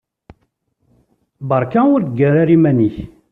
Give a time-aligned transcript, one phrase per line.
[1.49, 2.97] Beṛka ur ggar ara iman-ik.